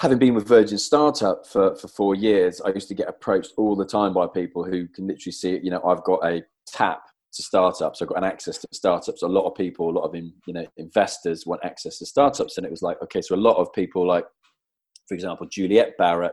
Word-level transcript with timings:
having 0.00 0.18
been 0.18 0.34
with 0.34 0.46
Virgin 0.46 0.78
Startup 0.78 1.44
for, 1.46 1.74
for 1.74 1.88
four 1.88 2.14
years, 2.14 2.60
I 2.60 2.70
used 2.70 2.88
to 2.88 2.94
get 2.94 3.08
approached 3.08 3.52
all 3.56 3.74
the 3.74 3.84
time 3.84 4.14
by 4.14 4.26
people 4.26 4.64
who 4.64 4.86
can 4.88 5.06
literally 5.06 5.32
see. 5.32 5.58
You 5.62 5.70
know, 5.70 5.82
I've 5.84 6.04
got 6.04 6.24
a 6.24 6.42
tap 6.66 7.02
to 7.32 7.42
startups. 7.42 8.00
I've 8.00 8.08
got 8.08 8.18
an 8.18 8.24
access 8.24 8.58
to 8.58 8.68
startups. 8.72 9.22
A 9.22 9.26
lot 9.26 9.46
of 9.46 9.56
people, 9.56 9.90
a 9.90 9.96
lot 9.98 10.04
of 10.04 10.14
you 10.14 10.54
know 10.54 10.64
investors 10.76 11.46
want 11.46 11.64
access 11.64 11.98
to 11.98 12.06
startups, 12.06 12.56
and 12.56 12.66
it 12.66 12.70
was 12.70 12.82
like 12.82 13.00
okay, 13.02 13.20
so 13.20 13.34
a 13.34 13.36
lot 13.36 13.56
of 13.56 13.72
people 13.72 14.06
like, 14.06 14.24
for 15.08 15.14
example, 15.14 15.46
Juliet 15.50 15.94
Barratt, 15.98 16.32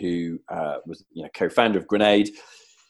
who 0.00 0.38
uh, 0.50 0.76
was 0.86 1.04
you 1.12 1.22
know 1.22 1.30
co-founder 1.34 1.78
of 1.78 1.86
Grenade. 1.86 2.30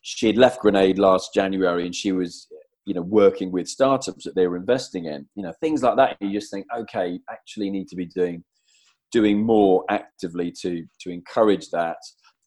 She 0.03 0.27
had 0.27 0.37
left 0.37 0.61
Grenade 0.61 0.98
last 0.98 1.32
January, 1.32 1.87
and 1.87 1.95
she 1.95 2.11
was 2.12 2.48
you 2.84 2.95
know 2.95 3.03
working 3.03 3.53
with 3.53 3.69
startups 3.69 4.25
that 4.25 4.34
they 4.34 4.48
were 4.48 4.57
investing 4.57 5.05
in. 5.05 5.27
You 5.37 5.45
know 5.45 5.53
things 5.61 5.82
like 5.82 5.96
that. 5.96 6.16
You 6.21 6.32
just 6.32 6.50
think, 6.50 6.66
okay, 6.77 7.21
actually 7.30 7.71
need 7.71 7.87
to 7.89 7.96
be 7.96 8.07
doing 8.07 8.43
doing 9.13 9.45
more 9.45 9.85
actively 9.91 10.51
to 10.63 10.85
to 11.01 11.11
encourage 11.11 11.71
that. 11.71 11.99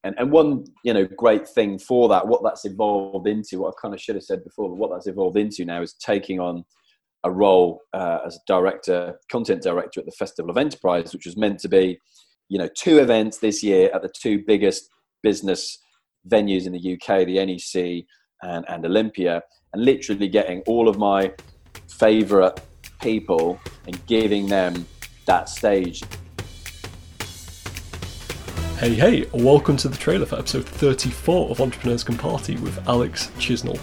And, 0.04 0.16
and 0.20 0.32
one 0.32 0.66
you 0.84 0.94
know 0.94 1.08
great 1.18 1.48
thing 1.48 1.80
for 1.80 2.10
that 2.10 2.28
what 2.28 2.44
that's 2.44 2.66
evolved 2.66 3.28
into 3.28 3.62
what 3.62 3.70
i 3.70 3.82
kind 3.82 3.94
of 3.96 4.00
should 4.00 4.14
have 4.14 4.24
said 4.24 4.44
before 4.44 4.70
but 4.70 4.76
what 4.76 4.92
that's 4.92 5.08
evolved 5.08 5.36
into 5.36 5.66
now 5.66 5.82
is 5.82 5.94
taking 5.94 6.40
on 6.40 6.64
a 7.24 7.32
role 7.32 7.82
uh, 7.92 8.20
as 8.24 8.38
director 8.46 9.20
content 9.32 9.64
director 9.64 10.00
at 10.00 10.06
the 10.06 10.12
festival 10.12 10.52
of 10.52 10.58
enterprise 10.58 11.12
which 11.12 11.26
was 11.26 11.36
meant 11.36 11.60
to 11.62 11.68
be 11.68 12.00
you 12.50 12.60
know 12.60 12.70
two 12.78 13.00
events 13.00 13.40
this 13.40 13.64
year 13.64 13.90
at 13.96 14.04
the 14.04 14.14
two 14.22 14.44
biggest 14.46 14.90
business 15.24 15.80
venues 16.32 16.68
in 16.68 16.74
the 16.74 16.94
uk 16.94 17.26
the 17.26 17.44
nec 17.44 18.06
and, 18.44 18.64
and 18.70 18.86
olympia 18.86 19.42
and 19.74 19.84
literally 19.84 20.28
getting 20.28 20.62
all 20.68 20.88
of 20.88 21.00
my 21.00 21.34
favorite 21.88 22.62
people 23.02 23.60
and 23.88 24.06
giving 24.06 24.46
them 24.46 24.86
that 25.26 25.50
stage 25.50 26.04
Hey, 28.78 28.94
hey, 28.94 29.26
welcome 29.32 29.78
to 29.78 29.88
the 29.88 29.96
trailer 29.96 30.26
for 30.26 30.36
episode 30.38 30.66
34 30.66 31.50
of 31.50 31.62
Entrepreneurs 31.62 32.04
Can 32.04 32.18
Party 32.18 32.58
with 32.58 32.86
Alex 32.90 33.32
Chisnall. 33.38 33.80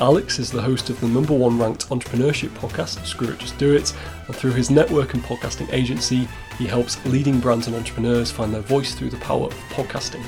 Alex 0.00 0.40
is 0.40 0.50
the 0.50 0.60
host 0.60 0.90
of 0.90 1.00
the 1.00 1.06
number 1.06 1.32
one 1.32 1.60
ranked 1.60 1.88
entrepreneurship 1.90 2.48
podcast, 2.58 3.06
Screw 3.06 3.28
It 3.28 3.38
Just 3.38 3.56
Do 3.56 3.76
It, 3.76 3.94
and 4.26 4.34
through 4.34 4.50
his 4.50 4.68
network 4.68 5.14
and 5.14 5.22
podcasting 5.22 5.72
agency, 5.72 6.26
he 6.58 6.66
helps 6.66 7.02
leading 7.06 7.38
brands 7.38 7.68
and 7.68 7.76
entrepreneurs 7.76 8.32
find 8.32 8.52
their 8.52 8.62
voice 8.62 8.96
through 8.96 9.10
the 9.10 9.16
power 9.18 9.44
of 9.44 9.54
podcasting. 9.70 10.24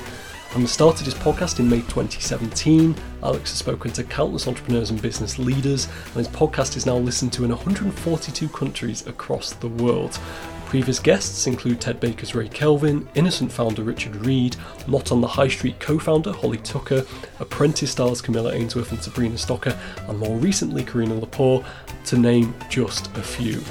From 0.49 0.65
started 0.65 1.03
his 1.03 1.13
podcast 1.13 1.59
in 1.59 1.69
May 1.69 1.81
2017, 1.81 2.95
Alex 3.21 3.49
has 3.49 3.59
spoken 3.59 3.91
to 3.91 4.05
countless 4.05 4.47
entrepreneurs 4.47 4.91
and 4.91 5.01
business 5.01 5.37
leaders, 5.37 5.89
and 6.05 6.15
his 6.15 6.29
podcast 6.29 6.77
is 6.77 6.85
now 6.85 6.95
listened 6.95 7.33
to 7.33 7.43
in 7.43 7.49
142 7.49 8.47
countries 8.47 9.05
across 9.07 9.51
the 9.51 9.67
world. 9.67 10.17
Previous 10.65 10.99
guests 10.99 11.47
include 11.47 11.79
Ted 11.79 11.99
Baker's 11.99 12.35
Ray 12.35 12.49
Kelvin, 12.49 13.07
Innocent 13.15 13.51
founder 13.51 13.83
Richard 13.83 14.15
Reed, 14.17 14.57
Not 14.87 15.11
on 15.11 15.21
the 15.21 15.27
High 15.27 15.47
Street 15.47 15.79
co 15.79 15.97
founder 15.99 16.33
Holly 16.33 16.57
Tucker, 16.57 17.05
Apprentice 17.39 17.91
stars 17.91 18.21
Camilla 18.21 18.51
Ainsworth 18.51 18.91
and 18.91 19.01
Sabrina 19.01 19.35
Stocker, 19.35 19.77
and 20.09 20.19
more 20.19 20.35
recently 20.37 20.83
Carina 20.83 21.15
Lepore, 21.15 21.63
to 22.05 22.17
name 22.17 22.53
just 22.69 23.07
a 23.15 23.21
few. 23.21 23.63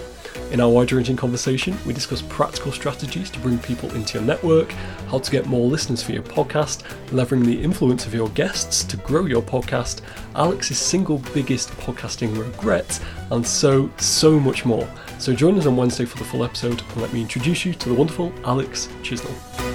In 0.51 0.61
our 0.61 0.69
wide 0.69 0.93
ranging 0.93 1.17
conversation, 1.17 1.77
we 1.85 1.93
discuss 1.93 2.23
practical 2.23 2.71
strategies 2.71 3.29
to 3.31 3.41
bring 3.41 3.59
people 3.59 3.93
into 3.95 4.19
your 4.19 4.27
network, 4.27 4.71
how 5.09 5.19
to 5.19 5.31
get 5.31 5.47
more 5.47 5.67
listeners 5.67 6.03
for 6.03 6.13
your 6.13 6.23
podcast, 6.23 6.83
leveraging 7.09 7.45
the 7.45 7.61
influence 7.61 8.07
of 8.07 8.15
your 8.15 8.29
guests 8.31 8.85
to 8.85 8.97
grow 8.99 9.27
your 9.27 9.43
podcast, 9.43 10.03
Alex's 10.37 10.79
single 10.79 11.19
biggest 11.33 11.71
podcasting 11.79 12.39
regret, 12.39 13.01
and 13.33 13.45
so, 13.45 13.91
so 13.97 14.39
much 14.39 14.65
more. 14.65 14.89
So 15.19 15.35
join 15.35 15.59
us 15.59 15.67
on 15.67 15.77
Wednesday 15.77 16.05
for 16.05 16.19
the 16.19 16.25
full 16.25 16.45
episode 16.45 16.81
and 16.81 17.03
let 17.03 17.13
me 17.13 17.23
introduce 17.23 17.65
you 17.65 17.75
to 17.75 17.89
the 17.89 17.95
wonderful 17.95 18.33
Alex 18.45 18.89
Chisnall. 19.03 19.74